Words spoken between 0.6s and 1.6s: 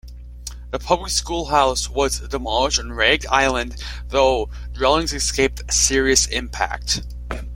The public school